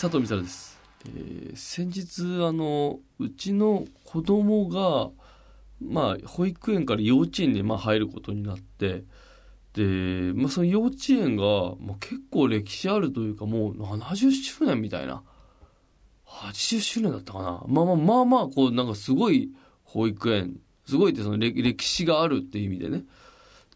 [0.00, 0.80] 佐藤美沙です、
[1.14, 5.10] えー、先日あのうちの子供が
[5.78, 9.04] まあ保育園から幼稚園にまあ入ることになって
[9.74, 11.42] で、まあ、その幼稚園が、
[11.78, 15.22] まあ、結構歴史あるというかもう70周年みたいな
[16.26, 17.62] 80周年だったかな。
[17.66, 19.50] まあまあまあまあこうなんかすごい
[19.84, 23.02] 保育園すごいってその歴史があるっていう意味でね。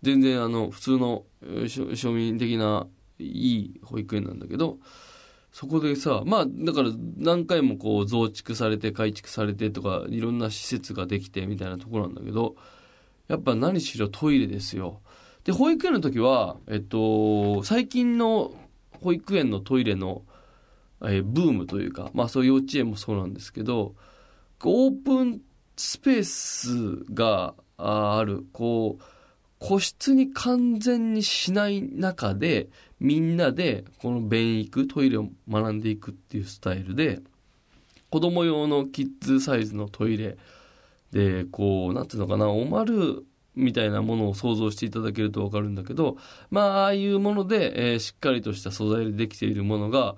[0.00, 2.86] 全然あの普通の庶民的な
[3.18, 4.78] いい保育園なんだけど
[5.54, 12.56] そこでさまあだから何回もこう増築されて改築されてとかいろんな施設ができてみたいなところなんだけど
[13.28, 15.00] やっぱ何しろトイレですよ。
[15.44, 18.52] で保育園の時は、えっと、最近の
[19.00, 20.22] 保育園のトイレの、
[21.02, 23.94] えー、ブームというか、まあそういう幼稚園もそうなんですけど
[24.64, 25.40] オープン
[25.76, 29.04] スペースがあるこう
[29.58, 32.68] 個室に完全にしない中で
[33.00, 37.20] みんなでこの便育トイレを学んでいくっていうスタイルで
[38.10, 40.36] 子供用のキッズサイズのトイレ
[41.12, 46.16] でこうなんていうのかなおまるみたいなものを想像していただけると分かるんだけど
[46.50, 50.16] まあああいうもので、えー、しっかりとした素材でできているものが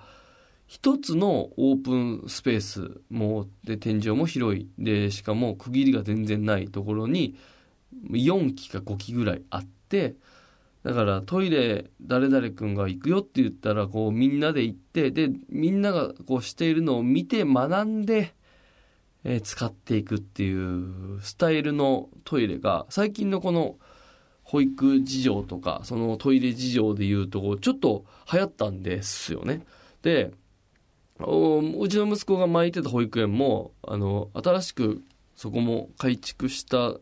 [0.67, 4.69] 一つのオープンスペースもで天井も広い。
[4.79, 7.37] でしかも区切りが全然ないところに
[8.11, 10.15] 4機か5機ぐらいあって
[10.87, 18.35] だからトイレ誰々君が行くよって言ったらこうみんなで行ってでみんながこうしているのを見て学んで、
[19.25, 23.77] えー、使っていくっていうスタイルのトイレが最近のこの
[24.45, 29.67] 保育事情とかそのトイレ事情でいうとちょっと流行ったんですよね。
[30.03, 30.31] で
[31.19, 35.03] うちの息子が前行ってた保育園もあの新しく
[35.35, 36.95] そこも改築した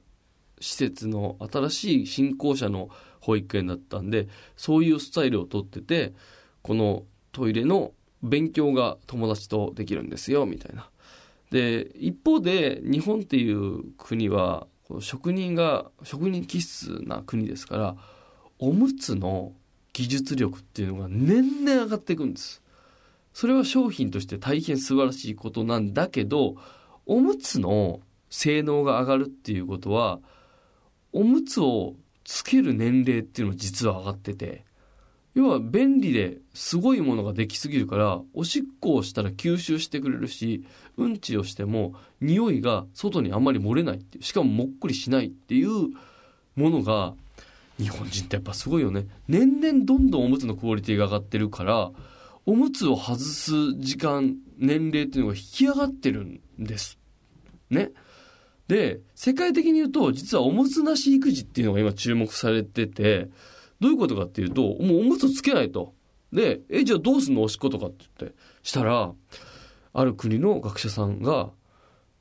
[0.65, 2.89] 施設の新しい新校舎の
[3.21, 6.15] 保育園だったんでそういうスタイルをとってて
[6.63, 10.89] このトイレの勉強が友達とできるんですよみたいな。
[11.51, 14.67] で一方で日本っていう国は
[15.01, 17.97] 職人が職人気質な国ですから
[18.59, 19.53] おむつの
[19.93, 22.63] 技術力っていうのが年々上がっていくんです。
[23.35, 26.57] それは商品として大変素晴らしいことなんだけど
[27.05, 30.21] おむつの性能が上がるっていうことは
[31.15, 31.95] おむつを
[32.25, 34.65] つける年齢っていうのも実は上がってて
[35.35, 40.65] 要は便利ですごいものができすぎるからおしっこをしたら吸収してくれるし
[40.97, 45.89] うんちをしても匂いが外にあんまり漏れないっていうしかももっくりしないっていう
[46.57, 47.15] ものが
[47.79, 49.07] 日本人ってやっぱすごいよね。
[49.27, 51.91] 年々どんどんおむつのクオリティが上がってるから
[52.47, 56.99] おむつを外す時間年齢っていうのが引き上がってるんです。
[57.71, 57.91] ね。
[58.69, 63.29] で、世界的に言うと、実はおむつなし育児っていうのが今注目されてて、
[63.81, 65.95] どういうことかっていうと、もうおむつつけないと。
[66.33, 68.37] で、え、じゃあどうすんのおしっことかって言って。
[68.63, 69.13] したら、
[69.93, 71.51] ある国の学者さんが、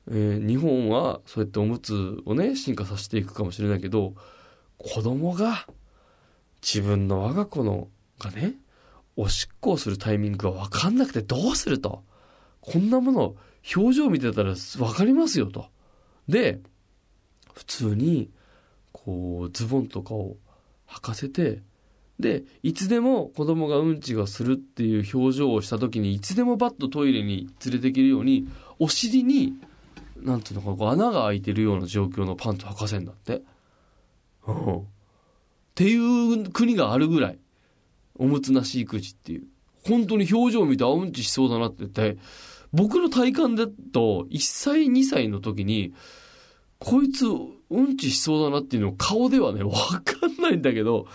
[0.08, 4.14] えー、日本はそうやっておむつをね、進化させていくかもしれないけど、
[4.78, 5.66] 子供が
[6.62, 7.88] 自分の我が子の
[8.18, 8.54] がね、
[9.16, 12.02] おしっこをするタイミングがわかんなくてどうすると。
[12.60, 13.36] こんなもの、
[13.76, 15.66] 表情見てたらわかりますよと。
[16.28, 16.60] で、
[17.52, 18.30] 普通に、
[18.92, 20.36] こう、ズボンとかを
[20.88, 21.62] 履かせて、
[22.18, 28.46] で、いつでも子供がうんちがするっていう表情をした時に、いつでもバッとトイレに連れていけるように、
[28.78, 29.54] お尻に、
[30.16, 33.42] なんていうのかな、こう穴が開いてるような状況のパンツ履かせんだって。
[34.46, 34.78] うん。
[34.78, 34.82] っ
[35.74, 37.38] ていう国があるぐらい、
[38.16, 39.44] おむつなし育児っていう。
[39.82, 42.16] 本当に表情を見て、あ、うんちしそうだなって言って、
[42.74, 45.94] 僕の体感だと、1歳、2歳の時に、
[46.80, 47.26] こいつ、
[47.70, 49.72] うんちしそうだなっていうの顔ではね、わ
[50.04, 51.06] かんないんだけど、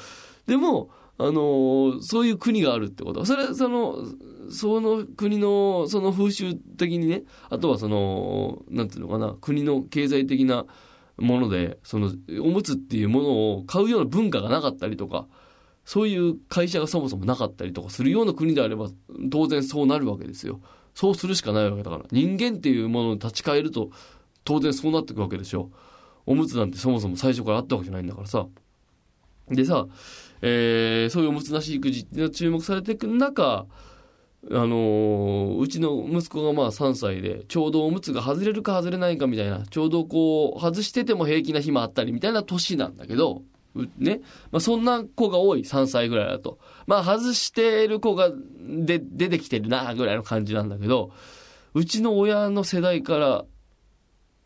[0.47, 3.25] でも、あのー、そういう国があるってこと。
[3.25, 4.05] それ、その、
[4.49, 10.65] その国の、その風習的にね、あとはその、なんていうのかな、国の経済的な
[11.17, 15.27] もので、その、おむつっていうものを買うような文化がなかったりとか、
[15.83, 18.87] そういう会社がそもそもなかったりとかするような国であれば、
[19.29, 20.61] 当然そうなるわけですよ。
[20.99, 22.03] そうするしかないわけだから。
[22.11, 23.89] 人間っていうものに立ち返ると、
[24.43, 25.71] 当然そうなっていくわけでしょ。
[26.25, 28.47] おむつなんてそもそも最初からあったわけじゃないんだからさ。
[29.49, 29.87] でさ、
[30.41, 33.65] えー、そういうおむつなし育児っていうのが注目されていく中、
[34.51, 43.43] あのー、うちの息子がまあ3歳で、ちょうどおむつが外れるか外れないかみたいな、ちょうどこう、外してても平気な日もあったりみたいな年なんだけど、
[43.97, 44.21] ね。
[44.51, 46.59] まあ、そんな子が多い、3歳ぐらいだと。
[46.87, 51.11] まあ、外してる子がで出てきてるな、ぐらいの感じなんだけど、
[51.73, 53.45] うちの親の世代から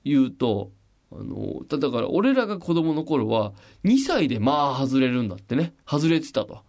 [0.04, 0.72] 言うと、
[1.12, 3.54] あの、だから俺らが子供の頃は、
[3.86, 5.74] 2歳でまあ外れるんだってね。
[5.86, 6.64] 外れてたと。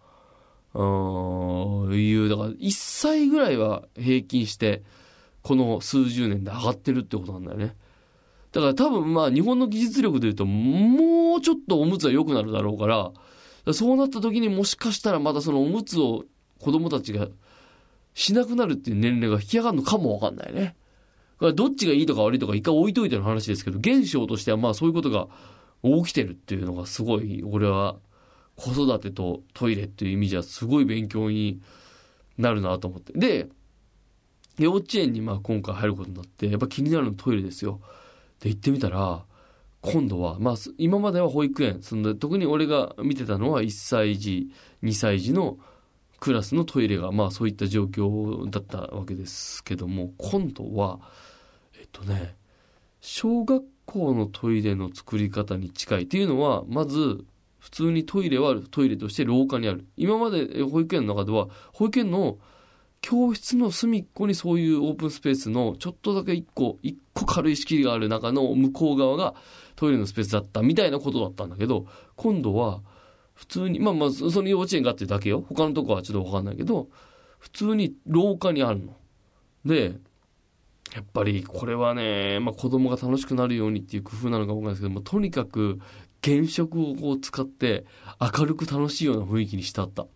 [0.73, 4.83] うんいう、だから1歳ぐらいは平均して、
[5.41, 7.75] この数十年で上がってるってことなんだよね。
[8.55, 16.23] だから多分まあ日本の技術力で言うともうちょっとおむつは良くなるだろうから、そうなった時にもしかしたらまたそのおむつを
[16.61, 17.27] 子供たちが
[18.13, 20.77] しなくなるっていう年齢が引き上がるのかもわかんないね。
[21.53, 25.27] どっちがいいとか悪いとか一回置いといての話ですけど、現象としてはまあそういうことが
[25.83, 27.97] 起きてるっていうのがすごい、俺は
[28.55, 31.59] 子育てとトイレっていう意味じゃすごい勉強に
[32.37, 33.11] なるなと思って。
[33.11, 33.49] で、
[34.57, 37.81] 幼稚園にまあ今回入ることになって、やっぱ気になるのトイレですよ。
[38.45, 39.25] で、行ってみたら、
[39.81, 44.51] 今度は、まあ、今までは保育園、その特に俺が見てたのは1歳児、
[44.83, 45.57] 2歳児の
[46.19, 50.99] クラスのトイレが、まあそういった状況だったわけですけども、今度は、
[51.79, 52.35] えっとね、
[53.01, 57.25] 小学校のトイレの作り方に近いっていうのは、まず、
[57.57, 59.87] 普通にトイレはトイレとして廊下にある。
[59.97, 62.37] 今まで保育園の中では、保育園の
[63.07, 69.35] 教室の隅っこにそういうオープンスペースのちょっとだけ一個、一個軽い敷居がある中の向こう側が
[69.75, 71.85] トイレのスペースだったみたいなことだったんだけど、
[72.15, 72.81] 今度は
[73.35, 75.45] 普通に、まあまあその幼稚園があってだけよ。
[75.47, 76.87] 他のとこはちょっとわかんないけど、
[77.37, 78.97] 普通に廊下にあるの。
[79.65, 79.99] で、
[80.95, 85.79] やっぱりこれはね、まあ子供が楽しくなるようにっていう工夫なのかわかんないですけども、とにかく
[86.23, 87.85] 原色をこう使って
[88.19, 90.07] 明るく楽しいような雰囲気にしたった。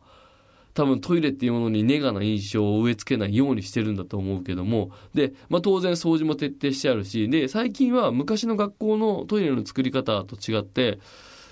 [0.74, 11.00] 多分トイレっていうものにネガな印象を植え付けないようにしてるんだと思うけども、で、まあ当然掃除も徹底してあるし、で、最近は昔の学校のトイレの作り方と違って、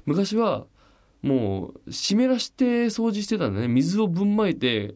[0.06, 0.66] 昔は
[1.22, 3.68] もう湿らして掃除してたんだね。
[3.68, 4.96] 水をぶんまいて、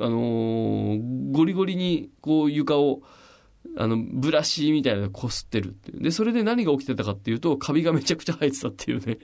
[0.00, 3.02] あのー、ゴリゴリにこう床を
[3.76, 6.02] あの、ブラシみたいなのこすってるっていう。
[6.02, 9.18] で、それで何が起きてたかっていうと、カビがめちゃくちゃ生えてたっていうね。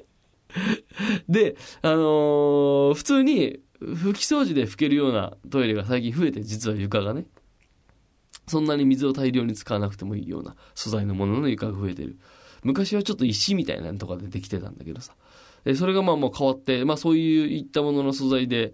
[1.28, 7.26] で、あのー、普通に拭き掃除で拭けるようなトイレが最近増えて、実は床がね。
[8.46, 12.18] そんなに水を大量に使わなくてもいいような素材のものの床が増えてる。
[12.62, 15.14] 昔はちょっと石みたいなのとかでできてたんだけどさ。
[15.64, 18.72] でそれがまあもう変わって、まあそういういったものの素材で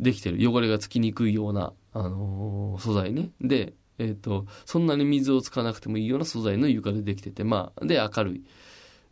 [0.00, 0.50] できてる。
[0.50, 3.30] 汚れがつきにくいような、あのー、素材ね。
[3.40, 8.44] で、えっ、ー、と、そんなに水を使わなくてもいいような素材の床でできてて、まあ、で、明るい。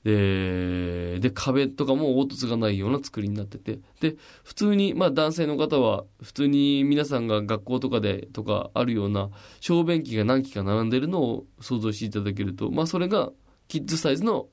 [0.04, 9.30] で、で、壁とかも凹凸がないような作りになってて、で、普通に、まあ男性の方は、普通に皆さんが学校とかで、とかあるような、
[9.60, 13.32] 小便器が何機か並んでるのを想像していただけると、まあそれが、
[13.66, 14.48] キッズサイズの、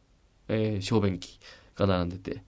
[0.47, 1.39] えー、小便器
[1.75, 2.43] が並んでて、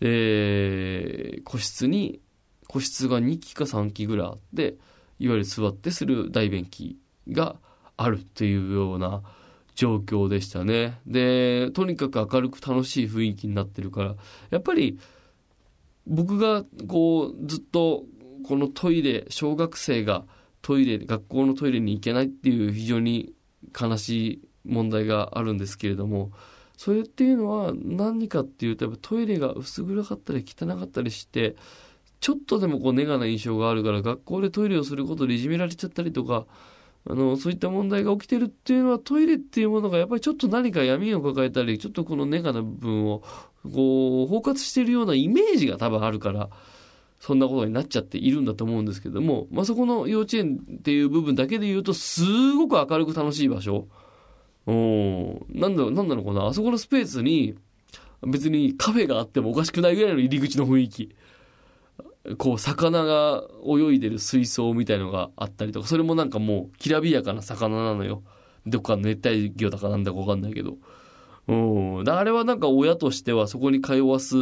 [0.00, 2.20] で、個室に、
[2.68, 4.76] 個室が2機か3機ぐらいあって、
[5.18, 6.98] いわゆる座ってする大便器
[7.28, 7.56] が
[7.96, 9.22] あるっていうような
[9.76, 11.00] 状況でしたね。
[11.06, 14.16] で、とにかく明るく楽しい雰囲気になってるから、
[14.50, 14.98] やっぱり
[16.06, 18.04] 僕がこうずっと
[18.44, 20.24] このトイレ、小学生が
[20.62, 23.34] トイレ、学校のトイレに行けないっていう非常に
[23.78, 26.32] 悲しい問題があるんですけれども、
[26.76, 31.56] それっていうのは何かっていうと、やっぱトイレが薄暗かったり汚かったりして、
[32.20, 36.46] ちょっとでもこうネガな印象があるから学校でトイレをすることでいじめられちゃったりとか、
[37.08, 43.22] あの、そういった問題が起きてるっていうのはトイレっていうものがやっぱりちょっと何か闇を抱えたり、ちょっとこのネガな部分を
[43.62, 46.50] こう包括しているようなイメージが多分あるから、
[47.20, 53.88] そんなことになっちゃっているんだと思うんですけども、まあ、そこの幼稚園っていう部分だけで言うと、すごく明るく楽しい場所。
[54.66, 55.46] うん。
[55.48, 56.48] なんだ、なんだろうかな？
[56.48, 57.54] あそこのスペースに、
[58.26, 61.14] 別にカフェがあってもおかしくないぐらいの入り口の雰囲気。
[62.38, 68.22] こう、魚が泳いでる水槽みたいのがあったりとか、それもなんかもう、きらびやかな魚なのよ。
[68.66, 70.76] どっかの熱帯魚だかなんだかわかんないけど。
[71.48, 72.08] うん。
[72.08, 74.36] あれはなんか親としては、そこに通わす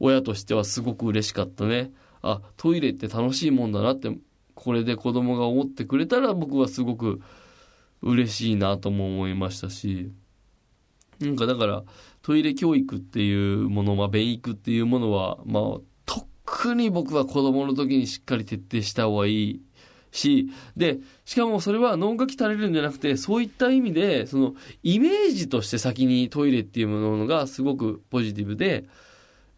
[0.00, 1.92] 親としてはすごく嬉しかったね。
[2.20, 4.16] あ、トイレって楽しいもんだなって、
[4.54, 7.20] これで子供が思ってくれたら僕はすごく
[8.02, 10.10] 嬉しいなとも思いましたし。
[11.20, 11.84] なんかだから、
[12.22, 15.78] トイレ教育っていうもの、まあ、便育っていうものは、まあ、
[16.50, 19.62] 特に僕は子供の時にしっかり徹底した方がいい
[20.10, 28.86] し、で、しかもそれは脳が鍛れるんじゃなくて、そういった意味で、その、イメージとして先にトイレっていうものがすごくポジティブで、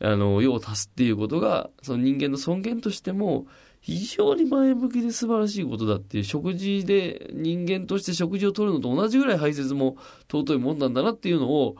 [0.00, 3.46] あの、用を足すっていうことが、その人間の尊厳としても、
[3.80, 9.96] 非常に前向きで素晴らしいことだっていう、食事で人間として食事をとるのと同じぐらい排泄も
[10.30, 11.76] 尊いもんなんだなっていうのを、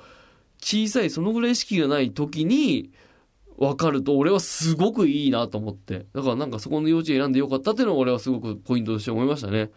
[0.63, 2.91] 小さい、そのぐらい意識がない時に、
[3.61, 6.07] 分かると、俺はすごくいいなと思って。
[6.15, 9.71] だからなんかそこの幼稚園選んでよかったっていうのは俺はすごくポイントとして思いましたね。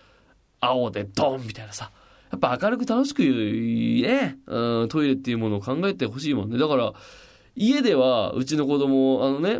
[0.61, 1.91] 青でドンみたいなさ。
[2.31, 6.57] やっぱ明るく楽しくね、うん、トイレっていうものを考えてほしいもんね。
[6.57, 6.93] だから、
[7.55, 9.59] 家ではうちの子供、あのね、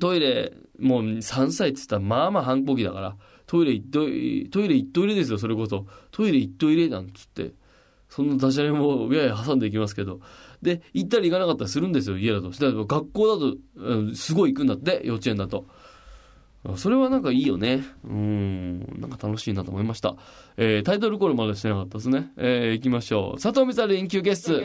[0.00, 5.86] トイレ、もう3歳って言ったらまあまあ反抗期だから、トイレ行っとい、トイレ行っといれですよ、それこそ。
[6.10, 7.52] トイレ行っといれなんつって。
[8.10, 10.20] そんなダジャレもやや挟んでいきますけど。
[10.60, 12.50] で、行ったり行かなかったりするんですよ、家だと。
[12.50, 15.66] だから学校だと、すごい行くんだって、幼稚園だと。
[16.76, 17.82] それはなんかいいよね。
[18.04, 18.80] うん。
[19.00, 20.16] なんか楽しいなと思いました。
[20.58, 22.32] えータイトルコールまでしてなかったですね。
[22.36, 23.40] えー行きましょう。
[23.40, 24.60] 佐藤美沙連休ゲスト。